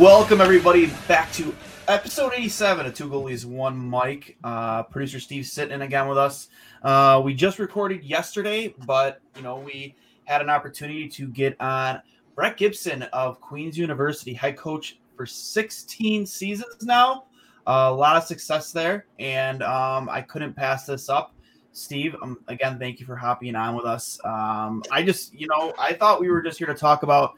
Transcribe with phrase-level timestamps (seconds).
[0.00, 1.54] Welcome everybody back to
[1.88, 4.36] episode 87 of Two Goalies One Mic.
[4.44, 6.48] Uh, producer Steve sitting in again with us.
[6.82, 12.02] Uh, we just recorded yesterday, but you know we had an opportunity to get on
[12.34, 17.24] Brett Gibson of Queens University, head coach for 16 seasons now.
[17.66, 21.32] Uh, a lot of success there, and um, I couldn't pass this up.
[21.72, 24.20] Steve, um, again, thank you for hopping on with us.
[24.26, 27.32] Um, I just, you know, I thought we were just here to talk about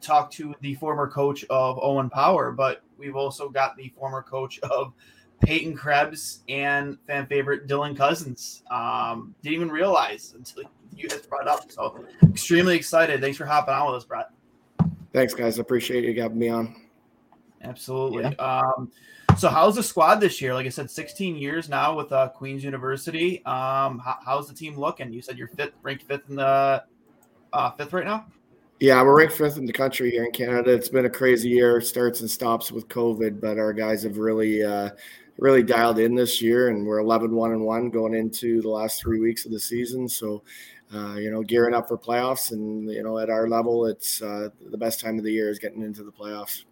[0.00, 4.58] talk to the former coach of Owen Power, but we've also got the former coach
[4.60, 4.92] of
[5.40, 8.62] Peyton Krebs and fan favorite Dylan Cozens.
[8.70, 10.64] Um, didn't even realize until
[10.96, 11.70] you just brought up.
[11.70, 13.20] So extremely excited.
[13.20, 14.30] Thanks for hopping on with us, Brett.
[15.12, 15.58] Thanks, guys.
[15.58, 16.82] I appreciate you having me on.
[17.62, 18.24] Absolutely.
[18.38, 18.90] Um,
[19.36, 20.54] so how's the squad this year?
[20.54, 23.44] Like I said, 16 years now with uh, Queens University.
[23.44, 25.12] Um, how, how's the team looking?
[25.12, 26.84] You said you're fifth, ranked fifth in the
[27.52, 28.26] uh, fifth right now.
[28.80, 30.72] Yeah, we're ranked fifth in the country here in Canada.
[30.72, 34.62] It's been a crazy year, starts and stops with COVID, but our guys have really,
[34.62, 34.90] uh,
[35.36, 39.00] really dialed in this year, and we're 11 1 and 1 going into the last
[39.00, 40.08] three weeks of the season.
[40.08, 40.44] So,
[40.94, 44.50] uh, you know, gearing up for playoffs, and you know, at our level, it's uh,
[44.70, 46.62] the best time of the year is getting into the playoffs.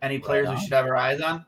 [0.00, 1.44] Any players we should have our eyes on?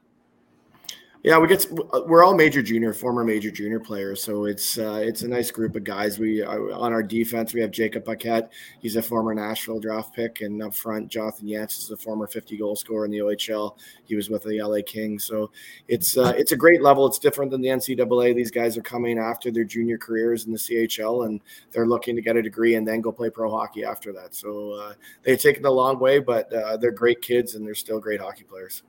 [1.22, 1.66] Yeah, we get
[2.06, 5.76] we're all major junior, former major junior players, so it's uh, it's a nice group
[5.76, 6.18] of guys.
[6.18, 8.50] We uh, on our defense we have Jacob Paquette.
[8.80, 12.56] He's a former Nashville draft pick, and up front Jonathan Yance is a former 50
[12.56, 13.76] goal scorer in the OHL.
[14.06, 15.50] He was with the LA Kings, so
[15.88, 17.06] it's uh, it's a great level.
[17.06, 18.34] It's different than the NCAA.
[18.34, 22.22] These guys are coming after their junior careers in the CHL, and they're looking to
[22.22, 24.34] get a degree and then go play pro hockey after that.
[24.34, 28.00] So uh, they've taken a long way, but uh, they're great kids and they're still
[28.00, 28.84] great hockey players.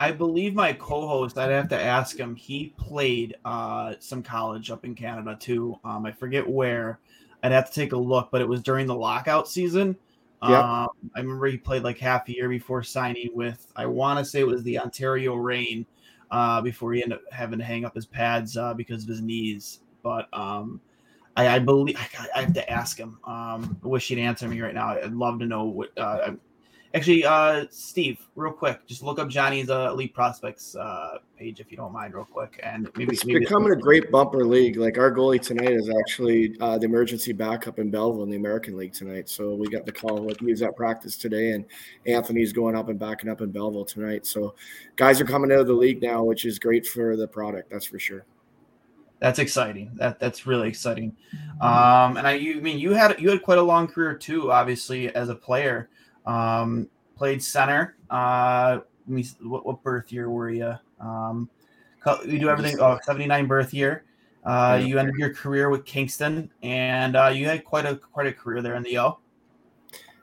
[0.00, 1.38] I believe my co-host.
[1.38, 2.36] I'd have to ask him.
[2.36, 5.78] He played uh, some college up in Canada too.
[5.84, 7.00] Um, I forget where.
[7.42, 9.96] I'd have to take a look, but it was during the lockout season.
[10.42, 10.82] Yeah.
[10.82, 13.72] Um, I remember he played like half a year before signing with.
[13.74, 15.84] I want to say it was the Ontario Reign
[16.30, 19.20] uh, before he ended up having to hang up his pads uh, because of his
[19.20, 19.80] knees.
[20.02, 20.80] But um,
[21.36, 23.18] I, I believe I, I, have to ask him.
[23.24, 24.90] Um, I wish he'd answer me right now.
[24.90, 25.90] I'd love to know what.
[26.98, 31.70] Actually, uh, Steve, real quick, just look up Johnny's uh, elite prospects uh, page if
[31.70, 34.76] you don't mind, real quick, and maybe it's maybe becoming a great bumper league.
[34.76, 38.76] Like our goalie tonight is actually uh, the emergency backup in Belleville in the American
[38.76, 39.28] League tonight.
[39.28, 40.26] So we got the call.
[40.26, 41.64] Like he was at practice today, and
[42.04, 44.26] Anthony's going up and backing up in Belleville tonight.
[44.26, 44.56] So
[44.96, 47.70] guys are coming out of the league now, which is great for the product.
[47.70, 48.26] That's for sure.
[49.20, 49.92] That's exciting.
[49.94, 51.16] That that's really exciting.
[51.60, 54.50] Um, and I, you I mean you had you had quite a long career too,
[54.50, 55.90] obviously as a player.
[56.28, 57.96] Um, played center.
[58.10, 60.74] Uh, me, what, what birth year were you?
[61.00, 61.48] Um,
[62.24, 62.78] you do everything.
[62.80, 64.04] Oh, 79 birth year.
[64.44, 68.32] Uh, you ended your career with Kingston, and uh, you had quite a quite a
[68.32, 69.18] career there in the O.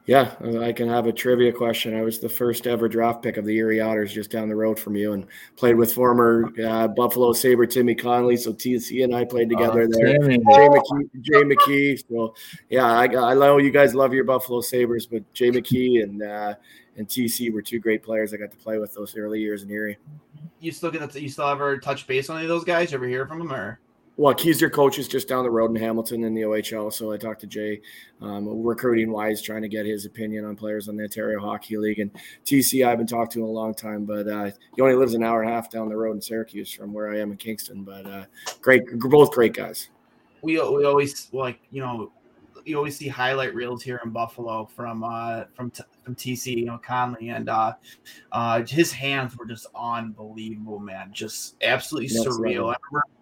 [0.08, 1.98] Yeah, I can have a trivia question.
[1.98, 4.80] I was the first ever draft pick of the Erie Otters just down the road
[4.80, 8.38] from you and played with former uh, Buffalo Sabre Timmy Connolly.
[8.38, 10.20] So TC and I played together Oh, there.
[10.20, 10.38] Timmy.
[10.38, 12.04] Jay McKee, Jay McKee.
[12.08, 12.36] So
[12.70, 16.54] yeah, I, I know you guys love your Buffalo Sabres, but Jay McKee and uh,
[16.98, 19.72] and TC were two great players I got to play with those early years in
[19.72, 19.98] Erie.
[20.60, 21.20] You still get that?
[21.20, 22.92] You still ever touch base on any of those guys?
[22.92, 23.80] You ever hear from them or?
[24.18, 26.92] Well, Keys, their coach is just down the road in Hamilton in the OHL.
[26.94, 27.82] So I talked to Jay,
[28.22, 32.00] um, recruiting wise, trying to get his opinion on players on the Ontario Hockey League.
[32.00, 32.12] And
[32.46, 35.24] TC, I've been talking to him a long time, but uh, he only lives an
[35.24, 37.84] hour and a half down the road in Syracuse from where I am in Kingston.
[37.84, 38.26] But uh,
[38.62, 39.90] great, both great guys.
[40.42, 42.12] We we always like you know
[42.66, 46.66] you always see highlight reels here in Buffalo from uh from t- from TC, you
[46.66, 47.74] know Connolly, and uh
[48.32, 52.44] uh his hands were just unbelievable, man, just absolutely surreal.
[52.44, 52.70] level.
[52.70, 53.15] I remember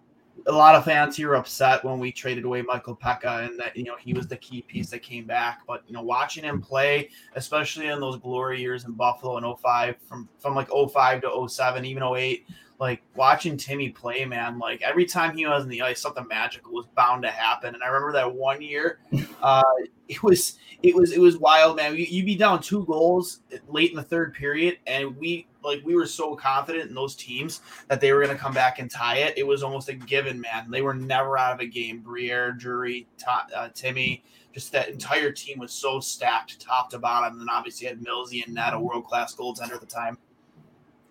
[0.46, 3.84] a lot of fans here upset when we traded away Michael Peca and that you
[3.84, 5.62] know he was the key piece that came back.
[5.66, 9.96] But you know, watching him play, especially in those glory years in Buffalo in 05,
[10.06, 12.46] from from like 05 to 07, even 08,
[12.78, 16.72] like watching Timmy play, man, like every time he was in the ice, something magical
[16.72, 17.74] was bound to happen.
[17.74, 18.98] And I remember that one year,
[19.42, 19.62] uh,
[20.08, 21.96] it was it was it was wild, man.
[21.96, 26.06] You'd be down two goals late in the third period, and we like we were
[26.06, 29.36] so confident in those teams that they were going to come back and tie it.
[29.36, 30.70] It was almost a given, man.
[30.70, 32.00] They were never out of a game.
[32.00, 34.22] Briere, Drury, uh, Timmy,
[34.52, 37.40] just that entire team was so stacked, top to bottom.
[37.40, 40.18] And obviously had Millsy and Nat, a world class goaltender at the time.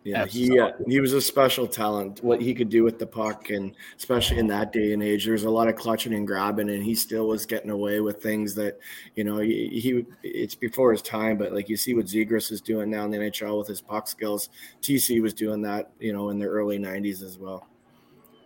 [0.03, 2.21] Yeah, he uh, he was a special talent.
[2.21, 5.45] What he could do with the puck, and especially in that day and age, there's
[5.45, 8.79] a lot of clutching and grabbing, and he still was getting away with things that,
[9.15, 11.37] you know, he, he it's before his time.
[11.37, 14.09] But like you see what Zegras is doing now in the NHL with his puck
[14.09, 14.49] skills,
[14.81, 17.65] TC was doing that, you know, in the early '90s as well.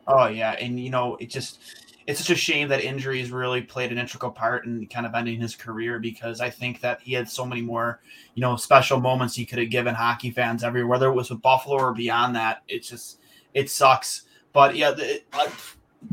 [0.05, 1.59] Oh yeah, and you know, it just
[2.07, 5.41] it's such a shame that injuries really played an integral part in kind of ending
[5.41, 7.99] his career because I think that he had so many more,
[8.33, 11.41] you know, special moments he could have given hockey fans everywhere, whether it was with
[11.41, 12.63] Buffalo or beyond that.
[12.69, 13.19] It's just,
[13.53, 14.23] it sucks.
[14.53, 15.49] But yeah, the, uh,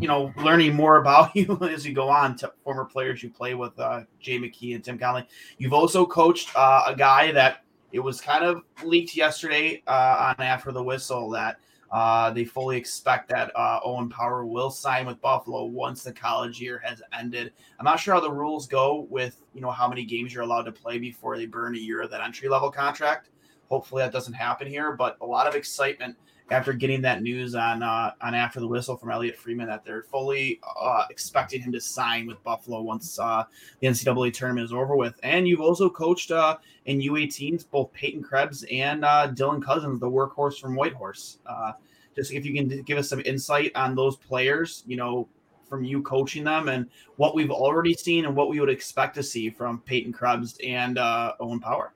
[0.01, 3.55] you know, learning more about you as you go on to former players you play
[3.55, 5.29] with, uh, Jay McKee and Tim Connolly.
[5.59, 7.63] You've also coached uh, a guy that
[7.93, 12.77] it was kind of leaked yesterday uh, on After the Whistle that uh, they fully
[12.77, 17.53] expect that uh, Owen Power will sign with Buffalo once the college year has ended.
[17.79, 20.63] I'm not sure how the rules go with you know how many games you're allowed
[20.63, 23.31] to play before they burn a year of that entry level contract.
[23.69, 26.17] Hopefully that doesn't happen here, but a lot of excitement
[26.51, 30.03] after getting that news on uh, on after the whistle from Elliotte Friedman that they're
[30.03, 33.45] fully uh, expecting him to sign with Buffalo once uh,
[33.81, 35.19] the NCAA tournament is over with.
[35.23, 40.11] And you've also coached uh, in U18s both Peyton Krebs and uh, Dylan Cozens, the
[40.11, 41.39] workhorse from Whitehorse.
[41.47, 41.73] Uh,
[42.15, 45.27] just if you can give us some insight on those players, you know,
[45.69, 49.23] from you coaching them and what we've already seen and what we would expect to
[49.23, 51.95] see from Peyton Krebs and Owen Power.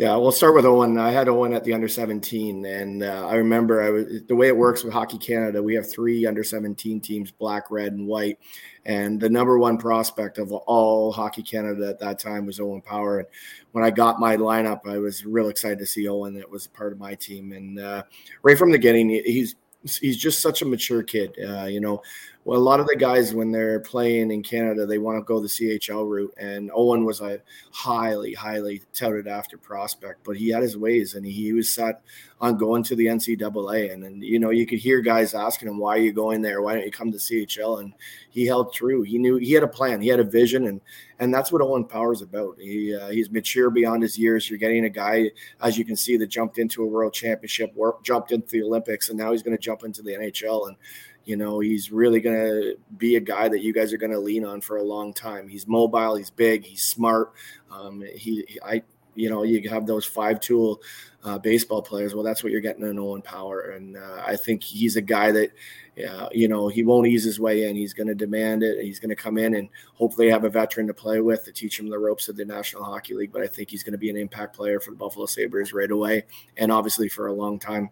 [0.00, 0.96] Yeah, we'll start with Owen.
[0.96, 4.48] I had Owen at the under 17, and uh, I remember I was the way
[4.48, 5.62] it works with Hockey Canada.
[5.62, 8.38] We have three under 17 teams, black, red, and white.
[8.86, 13.18] And the number one prospect of all Hockey Canada at that time was Owen Power.
[13.18, 13.28] And
[13.72, 16.32] when I got my lineup, I was real excited to see Owen.
[16.32, 18.04] That was part of my team, and uh,
[18.42, 19.54] right from the beginning, he's
[19.84, 21.36] he's just such a mature kid.
[21.46, 22.00] Uh, you know,
[22.44, 25.40] well, a lot of the guys when they're playing in Canada, they want to go
[25.40, 27.38] the CHL route, and Owen was a
[27.70, 32.00] highly, highly touted after prospect, but he had his ways, and he was set
[32.40, 35.76] on going to the NCAA, and and you know you could hear guys asking him,
[35.76, 36.62] "Why are you going there?
[36.62, 37.92] Why don't you come to CHL?" And
[38.30, 39.02] he held true.
[39.02, 40.80] He knew he had a plan, he had a vision, and
[41.18, 42.56] and that's what Owen Power is about.
[42.58, 44.48] He uh, he's mature beyond his years.
[44.48, 48.32] You're getting a guy, as you can see, that jumped into a world championship, jumped
[48.32, 50.76] into the Olympics, and now he's going to jump into the NHL and
[51.24, 54.18] you know, he's really going to be a guy that you guys are going to
[54.18, 55.48] lean on for a long time.
[55.48, 57.32] He's mobile, he's big, he's smart.
[57.70, 58.82] Um, he, I,
[59.14, 60.80] you know, you have those five tool
[61.24, 62.14] uh, baseball players.
[62.14, 63.60] Well, that's what you're getting in Owen Power.
[63.72, 65.50] And uh, I think he's a guy that,
[66.08, 67.76] uh, you know, he won't ease his way in.
[67.76, 68.82] He's going to demand it.
[68.82, 71.78] He's going to come in and hopefully have a veteran to play with to teach
[71.78, 73.32] him the ropes of the National Hockey League.
[73.32, 75.90] But I think he's going to be an impact player for the Buffalo Sabres right
[75.90, 76.24] away
[76.56, 77.90] and obviously for a long time.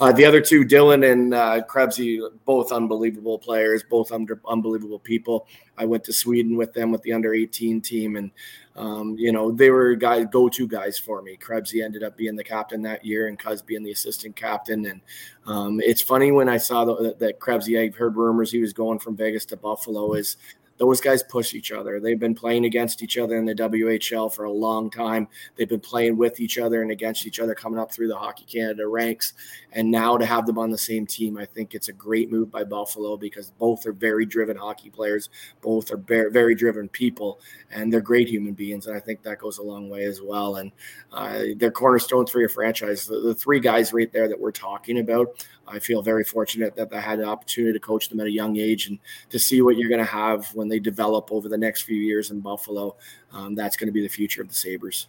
[0.00, 5.48] Uh, the other two, Dylan and uh, Krebsy, both unbelievable players, both under, unbelievable people.
[5.76, 8.30] I went to Sweden with them with the under 18 team, and
[8.76, 11.36] um, you know they were guys go-to guys for me.
[11.36, 14.86] Krebsy ended up being the captain that year, and Cuz being the assistant captain.
[14.86, 15.00] And
[15.46, 19.00] um, it's funny when I saw the, that Krebsy, I heard rumors he was going
[19.00, 20.14] from Vegas to Buffalo.
[20.14, 20.36] Is
[20.78, 22.00] those guys push each other.
[22.00, 25.28] They've been playing against each other in the WHL for a long time.
[25.56, 28.44] They've been playing with each other and against each other coming up through the Hockey
[28.44, 29.34] Canada ranks.
[29.72, 32.50] And now to have them on the same team, I think it's a great move
[32.50, 35.28] by Buffalo because both are very driven hockey players.
[35.60, 38.86] Both are very, very driven people, and they're great human beings.
[38.86, 40.56] And I think that goes a long way as well.
[40.56, 40.72] And
[41.12, 43.06] uh, they're cornerstones for your franchise.
[43.06, 46.92] The, the three guys right there that we're talking about, I feel very fortunate that
[46.92, 48.98] I had the opportunity to coach them at a young age and
[49.30, 52.30] to see what you're going to have when they develop over the next few years
[52.30, 52.96] in Buffalo.
[53.32, 55.08] Um, that's going to be the future of the Sabres.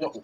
[0.00, 0.22] No,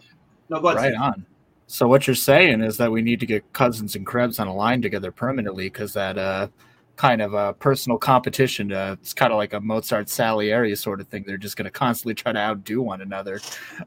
[0.49, 1.25] no, right on.
[1.67, 4.53] So what you're saying is that we need to get Cozens and Krebs on a
[4.53, 6.47] line together permanently because that uh,
[6.95, 8.71] kind of a personal competition.
[8.71, 11.23] Uh, it's kind of like a Mozart Salieri sort of thing.
[11.25, 13.39] They're just going to constantly try to outdo one another.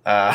[0.05, 0.35] Uh,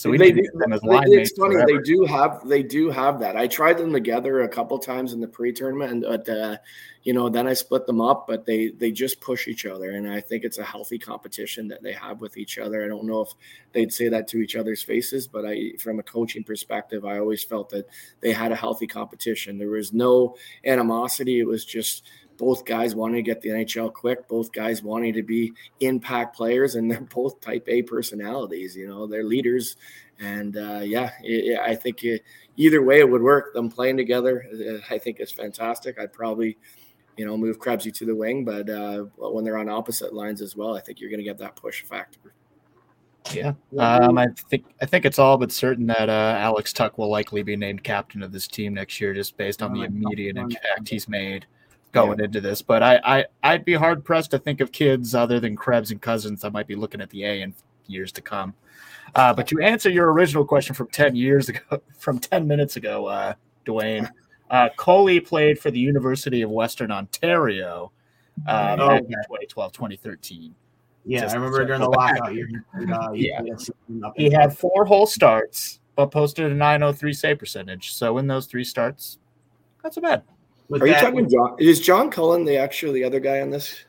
[0.00, 1.66] So we they do, them as line it's funny forever.
[1.66, 3.36] they do have they do have that.
[3.36, 6.56] I tried them together a couple times in the pre-tournament, and but uh,
[7.02, 8.26] you know then I split them up.
[8.26, 11.82] But they they just push each other, and I think it's a healthy competition that
[11.82, 12.82] they have with each other.
[12.82, 13.34] I don't know if
[13.72, 17.44] they'd say that to each other's faces, but I from a coaching perspective, I always
[17.44, 17.86] felt that
[18.22, 19.58] they had a healthy competition.
[19.58, 21.40] There was no animosity.
[21.40, 22.04] It was just
[22.40, 26.74] both guys wanting to get the NHL quick, both guys wanting to be impact players,
[26.74, 28.74] and they're both type A personalities.
[28.74, 29.76] You know, they're leaders,
[30.18, 32.22] and uh, yeah, it, I think it,
[32.56, 33.52] either way it would work.
[33.52, 36.00] Them playing together, uh, I think is fantastic.
[36.00, 36.56] I'd probably,
[37.18, 40.56] you know, move Krebsy to the wing, but uh, when they're on opposite lines as
[40.56, 42.32] well, I think you're going to get that push factor.
[43.34, 47.10] Yeah, um, I think I think it's all but certain that uh, Alex Tuch will
[47.10, 50.88] likely be named captain of this team next year, just based on the immediate impact
[50.88, 51.44] he's made
[51.92, 52.62] going into this.
[52.62, 56.00] But I, I I'd be hard pressed to think of kids other than Krebs and
[56.00, 57.54] Cozens that might be looking at the A in
[57.86, 58.54] years to come.
[59.14, 61.60] Uh, but to answer your original question from ten years ago,
[61.98, 64.08] from ten minutes ago, uh, Duane,
[64.50, 67.90] uh, Coley played for the University of Western Ontario
[68.46, 69.00] uh, Oh, okay.
[69.00, 70.54] 2012, 2013.
[71.06, 72.48] Yeah, Just I remember during the lockout year.
[72.92, 73.42] Uh, he- Yeah.
[73.42, 77.38] he had something up He in- had four whole starts, but posted a 903 save
[77.38, 77.92] percentage.
[77.92, 79.18] So in those three starts,
[79.82, 80.22] not so bad.
[80.70, 81.56] With Are you talking John?
[81.58, 83.84] Is John Cullen the actual the other guy on this?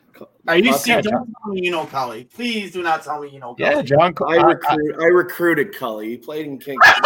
[0.48, 0.78] Are you podcast?
[0.80, 1.06] serious?
[1.08, 2.26] Don't tell me you know Cully.
[2.26, 3.70] Please do not tell me you know Cully.
[3.76, 4.14] Yeah, John.
[4.28, 6.10] I, I- recruit, I recruited Cully.
[6.10, 6.94] He played in Kingston.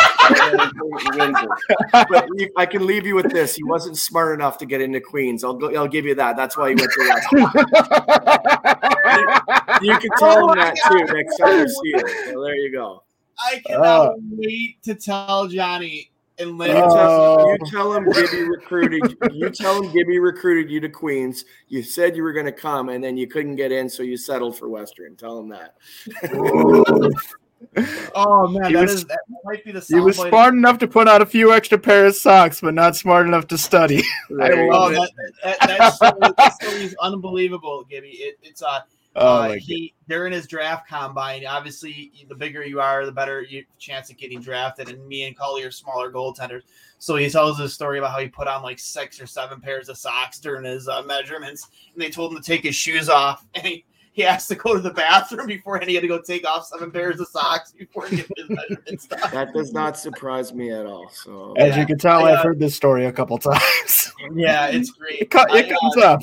[2.09, 2.27] but
[2.57, 5.43] I can leave you with this: he wasn't smart enough to get into Queens.
[5.45, 6.35] I'll go, I'll give you that.
[6.35, 7.27] That's why he went to West.
[9.81, 12.07] You can tell him that too next time you see him.
[12.33, 13.03] So there you go.
[13.39, 14.13] I cannot Uh.
[14.31, 16.71] wait to tell Johnny and You Lynn.
[16.75, 19.17] tell, you tell him Gibby recruited.
[19.31, 21.45] You tell him Gibby recruited you to Queens.
[21.69, 24.17] You said you were going to come, and then you couldn't get in, so you
[24.17, 25.15] settled for Western.
[25.15, 25.75] Tell him that.
[28.15, 30.77] oh man, He that was- is that might be the he was soundbite- smart enough
[30.79, 34.01] to put out a few extra pairs of socks, but not smart enough to study.
[34.29, 34.95] There you Oh, go.
[35.01, 35.11] that,
[35.43, 38.09] that, that, story, that story is unbelievable, Gibby.
[38.09, 38.83] It, it's uh, Oh,
[39.15, 41.45] uh, my he during his draft combine.
[41.45, 44.89] Obviously, the bigger you are, the better you, chance of getting drafted.
[44.89, 46.63] And me and Cully are smaller goaltenders,
[46.99, 49.89] so he tells this story about how he put on like six or seven pairs
[49.89, 53.45] of socks during his uh, measurements, and they told him to take his shoes off,
[53.53, 53.85] and he.
[54.11, 56.67] He has to go to the bathroom before, and he had to go take off
[56.67, 59.19] seven pairs of socks before he get his measurements done.
[59.33, 61.09] That does not surprise me at all.
[61.09, 64.13] So As you can tell, I, uh, I've heard this story a couple times.
[64.33, 65.19] Yeah, it's great.
[65.19, 66.21] It, co- it I, uh, comes up.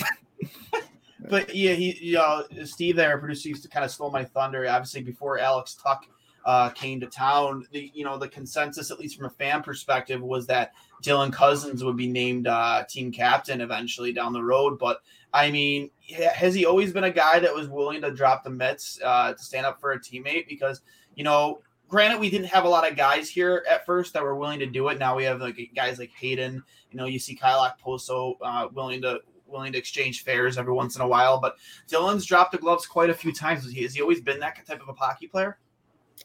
[1.28, 4.68] But yeah, he, you know, Steve there, producer, used to kind of stole my thunder.
[4.68, 6.08] Obviously, before Alex Tuch
[6.44, 10.20] uh, came to town, the you know the consensus, at least from a fan perspective,
[10.20, 14.78] was that Dylan Cozens would be named uh, team captain eventually down the road.
[14.78, 15.00] But
[15.32, 15.90] I mean,
[16.34, 19.42] has he always been a guy that was willing to drop the mitts uh, to
[19.42, 20.48] stand up for a teammate?
[20.48, 20.80] Because
[21.14, 21.60] you know.
[21.88, 24.64] Granted, we didn't have a lot of guys here at first that were willing to
[24.64, 24.98] do it.
[24.98, 26.62] Now we have like guys like Hayden.
[26.90, 29.20] You know, you see Kyle Poso uh, willing to
[29.52, 31.40] willing to exchange fares every once in a while.
[31.40, 31.56] But
[31.88, 33.62] Dylan's dropped the gloves quite a few times.
[33.62, 35.59] Has he, has he always been that type of a hockey player?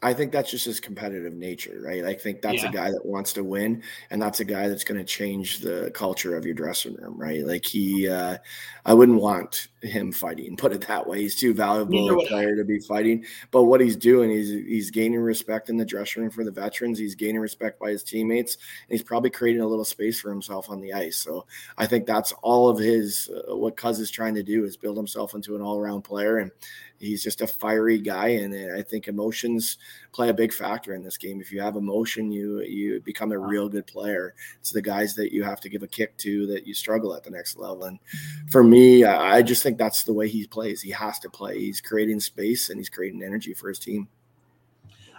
[0.00, 2.04] I think that's just his competitive nature, right?
[2.04, 2.68] I think that's Yeah.
[2.68, 5.90] a guy that wants to win, and that's a guy that's going to change the
[5.92, 7.44] culture of your dressing room, right?
[7.44, 8.38] Like he, uh,
[8.84, 10.56] I wouldn't want him fighting.
[10.58, 11.22] Put it that way.
[11.22, 13.24] He's too valuable a player to be fighting.
[13.50, 16.98] But what he's doing, he's he's gaining respect in the dressing room for the veterans.
[16.98, 20.70] He's gaining respect by his teammates, and he's probably creating a little space for himself
[20.70, 21.16] on the ice.
[21.18, 21.44] So
[21.76, 24.96] I think that's all of his uh, what Cuz is trying to do is build
[24.96, 26.50] himself into an all around player, and
[26.98, 28.28] he's just a fiery guy.
[28.28, 29.78] And I think emotions
[30.12, 31.40] play a big factor in this game.
[31.40, 34.34] If you have emotion, you you become a real good player.
[34.60, 37.24] It's the guys that you have to give a kick to that you struggle at
[37.24, 37.84] the next level.
[37.84, 37.98] And
[38.50, 40.82] for me, I just think that's the way he plays.
[40.82, 41.58] He has to play.
[41.58, 44.08] He's creating space and he's creating energy for his team.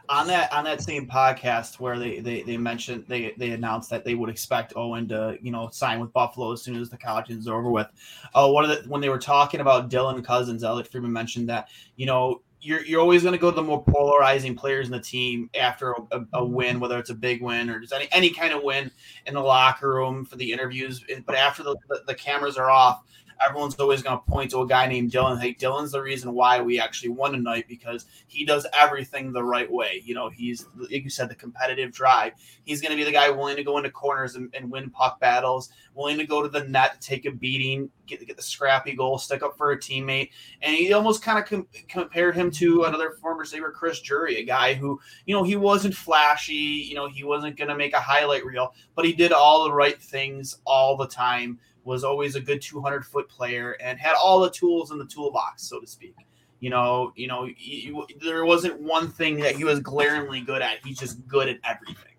[0.09, 4.03] On that on that same podcast where they they, they mentioned they they announced that
[4.03, 7.29] they would expect Owen to you know sign with Buffalo as soon as the college
[7.29, 7.85] is over with.
[8.33, 11.67] Uh, one of the when they were talking about Dylan Cozens, Elliotte Friedman mentioned that
[11.95, 14.99] you know you're you're always going to go to the more polarizing players in the
[14.99, 18.53] team after a, a, win, whether it's a big win or just any any kind
[18.53, 18.91] of win
[19.25, 21.03] in the locker room for the interviews.
[21.25, 23.03] But after the, the, the cameras are off,
[23.45, 25.39] everyone's always going to point to a guy named Dylan.
[25.39, 29.71] Hey, Dylan's the reason why we actually won tonight because he does everything the right
[29.71, 30.01] way.
[30.03, 32.33] You know, he's like you said, the competitive drive.
[32.65, 35.19] He's going to be the guy willing to go into corners and, and win puck
[35.19, 39.17] battles, willing to go to the net, take a beating, get get the scrappy goal,
[39.17, 40.29] stick up for a teammate.
[40.61, 44.43] And he almost kind of com- compared him to another former Saber, Chris Drury, a
[44.43, 46.53] guy who you know he wasn't flashy.
[46.53, 49.73] You know, he wasn't going to make a highlight reel, but he did all the
[49.73, 54.39] right things all the time was always a good 200 foot player and had all
[54.39, 56.15] the tools in the toolbox, so to speak.
[56.59, 60.85] You know, you know, he, there wasn't one thing that he was glaringly good at.
[60.85, 62.09] He's just good at everything.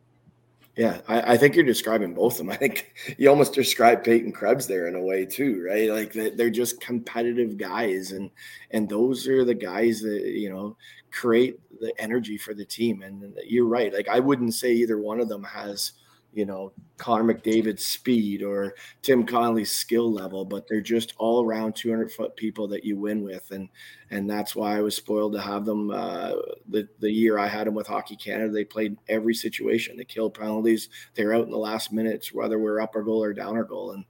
[0.76, 2.50] Yeah, I, I, think you're describing both of them.
[2.50, 5.90] I think you almost described Peyton Krebs there in a way too, right?
[5.90, 8.30] Like they're just competitive guys, and
[8.70, 10.76] and those are the guys that you know
[11.10, 13.02] create the energy for the team.
[13.02, 13.92] And you're right.
[13.92, 15.92] Like I wouldn't say either one of them has
[16.32, 21.74] you know Connor McDavid's speed or Tim Connolly's skill level, but they're just all around
[21.74, 23.68] 200 foot people that you win with, and
[24.10, 25.90] and that's why I was spoiled to have them.
[25.90, 26.32] Uh,
[26.68, 29.96] the the year I had them with Hockey Canada, they played every situation.
[29.96, 30.88] They killed penalties.
[31.14, 33.92] They're out in the last minutes, whether we're up our goal or down our goal,
[33.92, 34.04] and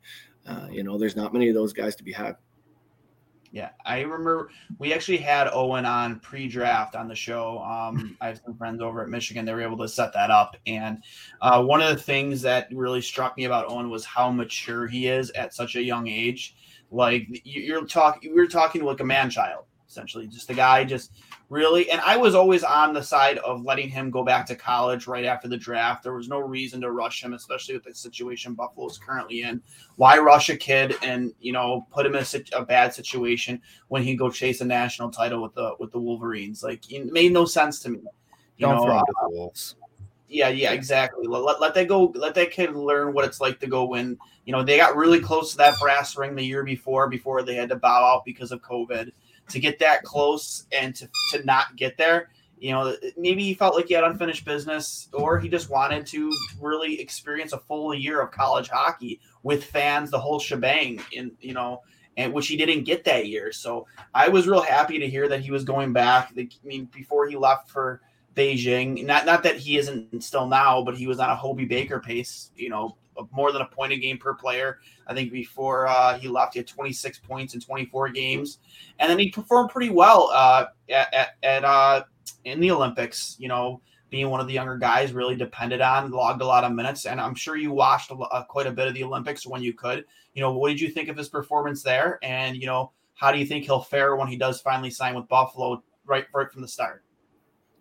[0.46, 2.36] uh, you know there's not many of those guys to be had.
[3.52, 7.58] Yeah, I remember we actually had Owen on pre-draft on the show.
[7.58, 10.56] Um, I have some friends over at Michigan; they were able to set that up.
[10.66, 11.02] And
[11.40, 15.08] uh, one of the things that really struck me about Owen was how mature he
[15.08, 16.54] is at such a young age.
[16.92, 20.26] Like you're talking, we are talking like a man child essentially.
[20.26, 21.12] Just the guy just
[21.48, 25.06] really and I was always on the side of letting him go back to college
[25.06, 26.02] right after the draft.
[26.02, 29.60] There was no reason to rush him, especially with the situation Buffalo is currently in.
[29.96, 34.02] Why rush a kid and you know put him in a, a bad situation when
[34.02, 36.62] he go chase a national title with the with the Wolverines?
[36.62, 38.00] Like it made no sense to me.
[38.56, 39.76] You Don't know, throw uh, the Wolves.
[40.28, 41.26] Yeah, yeah, exactly.
[41.26, 42.12] Let, let, let that go.
[42.14, 44.16] Let that kid learn what it's like to go win.
[44.44, 47.56] You know, they got really close to that brass ring the year before, before they
[47.56, 49.10] had to bow out because of COVID
[49.50, 52.30] to get that close and to, to not get there
[52.60, 56.32] you know maybe he felt like he had unfinished business or he just wanted to
[56.60, 61.54] really experience a full year of college hockey with fans the whole shebang in you
[61.54, 61.80] know
[62.16, 63.50] and which he didn't get that year.
[63.50, 66.32] So i was real happy to hear that he was going back.
[66.36, 68.02] I mean before he left for
[68.34, 71.98] beijing not not that he isn't still now but he was on a hobey baker
[71.98, 72.96] pace you know
[73.30, 74.78] more than a point a game per player.
[75.06, 78.58] I think before uh, he left, he had 26 points in 24 games,
[78.98, 82.04] and then he performed pretty well uh, at, at, uh,
[82.44, 83.36] in the Olympics.
[83.38, 86.72] You know, being one of the younger guys, really depended on, logged a lot of
[86.72, 89.62] minutes, and I'm sure you watched a, uh, quite a bit of the Olympics when
[89.62, 90.04] you could.
[90.34, 92.18] You know, what did you think of his performance there?
[92.22, 95.28] And you know, how do you think he'll fare when he does finally sign with
[95.28, 97.04] Buffalo right right from the start?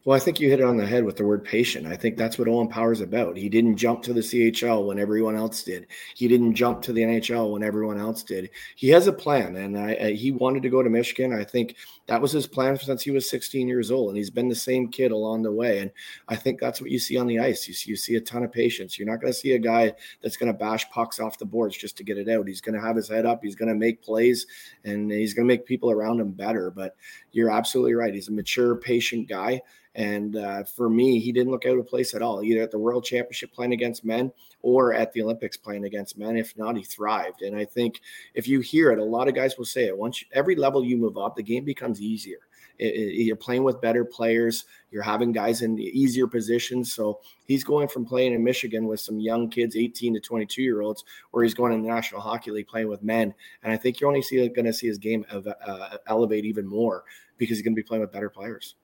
[0.06, 1.86] Well, I think you hit it on the head with the word patient.
[1.86, 3.36] I think that's what Owen Power's is about.
[3.36, 5.88] He didn't jump to the CHL when everyone else did.
[6.16, 8.50] He didn't jump to the NHL when everyone else did.
[8.76, 11.34] He has a plan, and I, I, he wanted to go to Michigan.
[11.34, 11.76] I think
[12.10, 14.88] that was his plan since he was 16 years old, and he's been the same
[14.88, 15.78] kid along the way.
[15.80, 15.92] And
[16.28, 17.68] I think that's what you see on the ice.
[17.68, 18.98] You see, you see a ton of patience.
[18.98, 21.78] You're not going to see a guy that's going to bash pucks off the boards
[21.78, 22.48] just to get it out.
[22.48, 23.44] He's going to have his head up.
[23.44, 24.48] He's going to make plays,
[24.84, 26.72] and he's going to make people around him better.
[26.72, 26.96] But
[27.32, 28.14] you're absolutely right.
[28.14, 29.62] He's a mature, patient guy.
[29.96, 32.80] And uh, for me, he didn't look out of place at all, either at the
[32.80, 36.38] World Championship playing against men or at the Olympics playing against men.
[36.38, 37.42] If not, he thrived.
[37.42, 38.02] And I think
[38.34, 39.98] if you hear it, a lot of guys will say it.
[39.98, 42.40] Once you, every level you move up, the game becomes easier.
[42.80, 44.66] It, it, you're playing with better players.
[44.90, 46.94] You're having guys in easier positions.
[46.94, 50.82] So he's going from playing in Michigan with some young kids, 18 to 22 year
[50.82, 53.34] olds, where he's going in the National Hockey League playing with men.
[53.64, 57.04] And I think you're only going to see his game uh, elevate even more
[57.38, 58.76] because he's going to be playing with better players.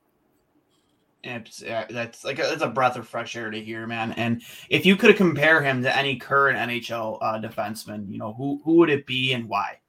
[1.23, 4.11] It's, uh, that's like a, it's a breath of fresh air to hear, man.
[4.11, 8.61] And if you could compare him to any current NHL uh, defenseman, you know who
[8.63, 9.79] who would it be and why?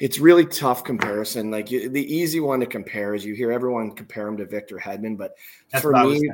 [0.00, 1.50] It's really tough comparison.
[1.50, 5.16] Like the easy one to compare is you hear everyone compare him to Victor Hedman,
[5.16, 5.34] but
[5.70, 6.28] That's for me,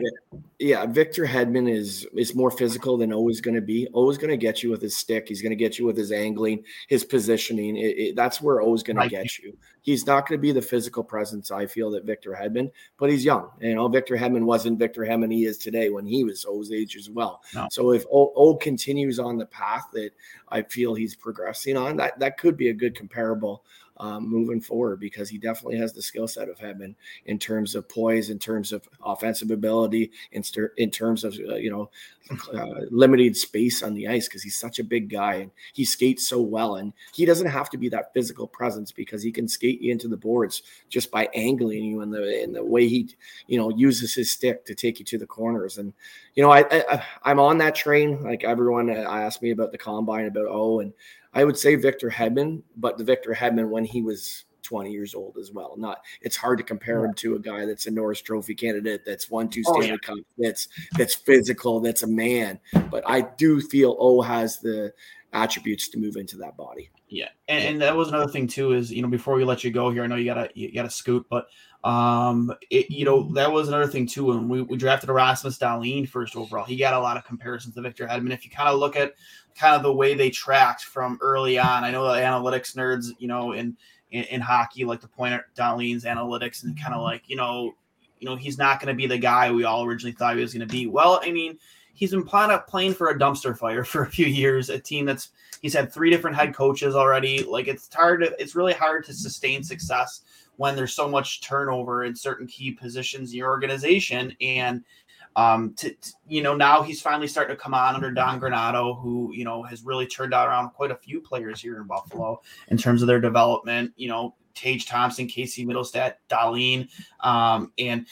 [0.61, 3.89] yeah, Victor Hedman is is more physical than always going to be.
[3.89, 5.29] Always going to get you with his stick.
[5.29, 7.77] He's going to get you with his angling, his positioning.
[7.77, 9.59] It, it, that's where always going to get you.
[9.87, 13.25] He's not going to be the physical presence I feel that Victor Hedman, but he's
[13.25, 13.51] young.
[13.61, 16.97] You know, Victor Hedman wasn't Victor Hedman he is today when he was O's age
[16.97, 17.41] as well.
[17.55, 17.69] No.
[17.71, 20.11] So if O, o continues on the path that
[20.49, 23.63] I feel he's progressing on, that that could be a good comparable
[23.99, 26.95] um, moving forward because he definitely has the skill set of Hedman
[27.27, 31.55] in terms of poise, in terms of offensive ability, in, st- in terms of uh,
[31.55, 31.91] you know
[32.55, 36.27] uh, limited space on the ice because he's such a big guy and he skates
[36.27, 36.77] so well.
[36.77, 40.09] And he doesn't have to be that physical presence because he can skate you into
[40.09, 43.09] the boards just by angling you in the in the way he
[43.47, 45.79] you know uses his stick to take you to the corners.
[45.79, 45.93] And
[46.35, 49.79] you know I, I I'm on that train like everyone uh, asked me about the
[49.79, 50.93] combine about oh and
[51.37, 55.37] I would say Victor Hedman, but the Victor Hedman when he was 20 years old
[55.39, 55.75] as well.
[55.77, 59.31] Not it's hard to compare him to a guy that's a Norris Trophy candidate, that's
[59.31, 59.97] won two Stanley oh, yeah.
[59.99, 62.59] Cups, that's that's physical, that's a man.
[62.91, 64.93] But I do feel O has the
[65.33, 66.91] attributes to move into that body.
[67.09, 68.73] Yeah, and, and, that was another thing too.
[68.73, 70.91] Is you know before we let you go here, I know you gotta you gotta
[70.91, 71.47] scoot, but
[71.87, 74.25] um, it, you know that was another thing too.
[74.25, 77.81] When we, we drafted Rasmus Dahlin first overall, he got a lot of comparisons to
[77.81, 78.33] Victor Hedman.
[78.33, 79.15] If you kind of look at
[79.55, 83.29] kind of the way they tracked from early on, I know the analytics nerds, you
[83.29, 83.77] know, and
[84.11, 87.77] in, in hockey, like to point at Dahlin's analytics and kind of like, you know,
[88.19, 90.53] you know, he's not going to be the guy we all originally thought he was
[90.53, 90.89] going to be.
[90.89, 91.57] Well, I mean,
[91.95, 95.31] he's been playing, playing for a dumpster fire for a few years, a team that's
[95.63, 97.45] he's had three different head coaches already.
[97.45, 100.23] Like it's hard it's really hard to sustain success
[100.57, 104.35] when there's so much turnover in certain key positions in your organization.
[104.41, 104.85] And
[105.37, 109.01] um, to, to, you know, now he's finally starting to come on under Don Granato,
[109.01, 112.41] who you know has really turned out around quite a few players here in Buffalo
[112.69, 113.93] in terms of their development.
[113.97, 116.89] You know, Tage Thompson, Casey Mittelstadt, Dahlin,
[117.21, 118.07] um, and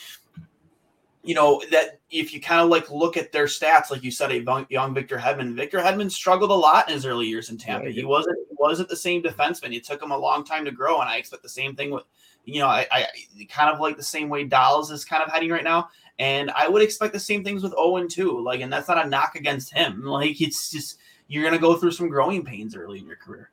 [1.25, 4.31] you know that if you kind of like look at their stats, like you said,
[4.31, 5.55] a young Victor Hedman.
[5.55, 7.91] Victor Hedman struggled a lot in his early years in Tampa.
[7.91, 9.75] He wasn't he wasn't the same defenseman.
[9.75, 12.05] It took him a long time to grow, and I expect the same thing with
[12.45, 13.07] you know I, I
[13.49, 15.89] kind of like the same way Dolls is kind of heading right now.
[16.19, 18.41] And I would expect the same things with Owen too.
[18.41, 20.05] Like, and that's not a knock against him.
[20.15, 23.51] Like, it's just you're gonna go through some growing pains early in your career.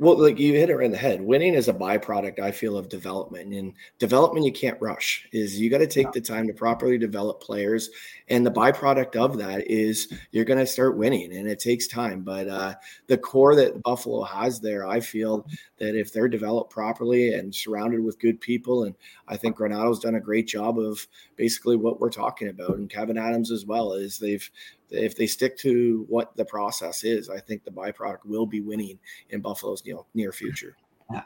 [0.00, 1.20] Well, like you hit it right in the head.
[1.20, 3.52] Winning is a byproduct, I feel, of development.
[3.52, 5.26] And development you can't rush.
[5.32, 6.12] Is you got to take yeah.
[6.14, 7.90] the time to properly develop players,
[8.28, 12.22] and the byproduct of that is you're going to start winning, and it takes time.
[12.22, 12.74] But uh,
[13.08, 15.46] the core that Buffalo has there, I feel
[15.78, 18.94] that if they're developed properly and surrounded with good people, and
[19.26, 23.20] I think Granato's done a great job of basically what we're talking about, and Kevyn
[23.20, 24.48] Adams as well, is they've
[24.90, 28.98] if they stick to what the process is, I think the byproduct will be winning
[29.30, 30.76] in Buffalo's you know, near future.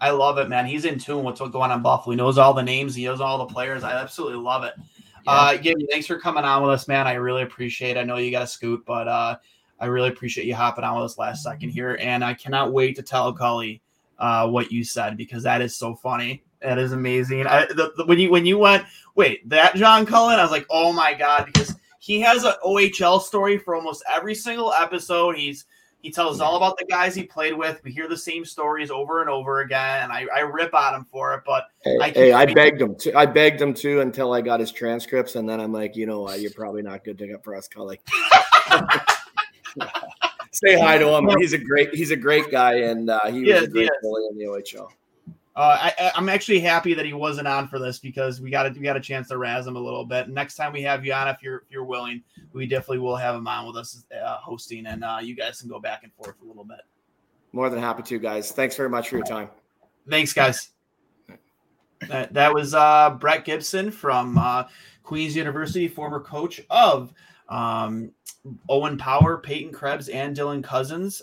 [0.01, 0.67] I love it, man.
[0.67, 2.13] He's in tune with what's going on in Buffalo.
[2.13, 2.95] He knows all the names.
[2.95, 3.83] He knows all the players.
[3.83, 4.75] I absolutely love it.
[5.25, 5.33] Yeah.
[5.33, 7.07] Uh, Gibby, thanks for coming on with us, man.
[7.07, 7.97] I really appreciate.
[7.97, 8.01] it.
[8.01, 9.37] I know you got a scoot, but uh,
[9.81, 12.95] I really appreciate you hopping on with us last second here, and I cannot wait
[12.97, 13.83] to tell Cully
[14.19, 16.45] uh, what you said because that is so funny.
[16.61, 17.47] That is amazing.
[17.49, 18.85] I, the, the, when you when you went,
[19.17, 23.23] wait, that John Cullen, I was like, oh my god, because he has an OHL
[23.23, 25.37] story for almost every single episode.
[25.37, 25.67] He's
[26.01, 27.81] he tells all about the guys he played with.
[27.85, 31.05] We hear the same stories over and over again, and I, I rip at him
[31.05, 31.43] for it.
[31.47, 33.17] But hey, I, hey, I begged him to.
[33.17, 36.23] I begged him to until I got his transcripts, and then I'm like, you know
[36.23, 36.41] what?
[36.41, 38.01] You're probably not good to get for us, Cully.
[40.51, 41.31] Say hi to him.
[41.39, 41.95] He's a great.
[41.95, 44.89] He's a great guy, and uh, he was a great goalie in the OHL.
[45.55, 48.71] Uh, I, am actually happy that he wasn't on for this because we got a,
[48.71, 50.29] we got a chance to razz him a little bit.
[50.29, 52.23] Next time we have you on, if you're if you're willing,
[52.55, 55.69] we definitely will have him on with us uh, hosting, and uh, you guys can
[55.69, 56.81] go back and forth a little bit.
[57.53, 58.51] More than happy to, guys.
[58.51, 59.51] Thanks very much for your time.
[60.09, 60.71] Thanks, guys.
[62.09, 64.65] That, that was uh, Brett Gibson from uh,
[65.03, 67.13] Queens University, former coach of
[67.49, 68.11] um,
[68.69, 71.23] Owen Power, Peyton Krebs, and Dylan Cozens.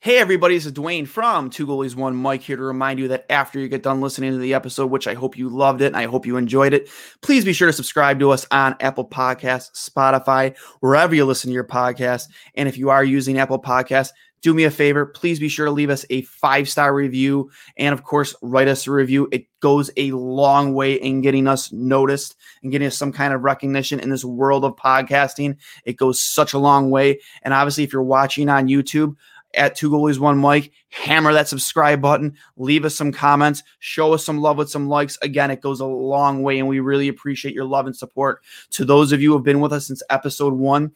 [0.00, 3.26] Hey, everybody, this is Duane from Two Goalies One Mic here to remind you that
[3.28, 5.96] after you get done listening to the episode, which I hope you loved it and
[5.96, 6.88] I hope you enjoyed it,
[7.20, 11.54] please be sure to subscribe to us on Apple Podcasts, Spotify, wherever you listen to
[11.54, 12.28] your podcast.
[12.54, 15.72] And if you are using Apple Podcasts, do me a favor, please be sure to
[15.72, 19.28] leave us a five star review and, of course, write us a review.
[19.32, 23.42] It goes a long way in getting us noticed and getting us some kind of
[23.42, 25.56] recognition in this world of podcasting.
[25.84, 27.18] It goes such a long way.
[27.42, 29.16] And obviously, if you're watching on YouTube,
[29.54, 30.72] at Two Goalies One Mic.
[30.90, 32.36] Hammer that subscribe button.
[32.56, 33.62] Leave us some comments.
[33.78, 35.18] Show us some love with some likes.
[35.22, 38.42] Again, it goes a long way, and we really appreciate your love and support.
[38.70, 40.92] To those of you who have been with us since episode one,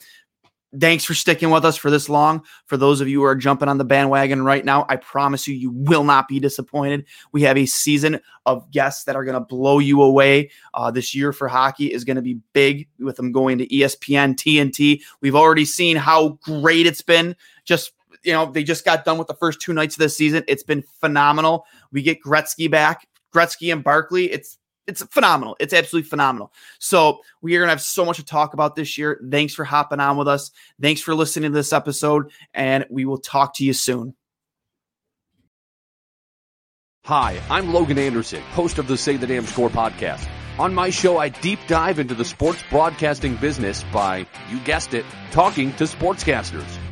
[0.79, 2.43] thanks for sticking with us for this long.
[2.67, 5.55] For those of you who are jumping on the bandwagon right now, I promise you,
[5.55, 7.07] you will not be disappointed.
[7.33, 10.51] We have a season of guests that are going to blow you away.
[10.75, 14.35] Uh, this year for hockey is going to be big with them going to ESPN,
[14.35, 15.03] TNT.
[15.21, 19.29] We've already seen how great it's been just you know, they just got done with
[19.29, 20.45] the first two nights of the season.
[20.49, 21.67] It's been phenomenal.
[21.91, 24.31] We get Gretzky back, Gretzky and Barkley.
[24.31, 25.57] It's it's phenomenal.
[25.61, 26.53] It's absolutely phenomenal.
[26.81, 29.21] So we are gonna have so much to talk about this year.
[29.31, 30.51] Thanks for hopping on with us.
[30.81, 34.15] Thanks for listening to this episode, and we will talk to you soon.
[37.05, 40.29] Hi, I'm Logan Anderson, host of the Say the Damn Score podcast.
[40.59, 45.05] On my show, I deep dive into the sports broadcasting business by, you guessed it,
[45.33, 46.92] talking to sportscasters.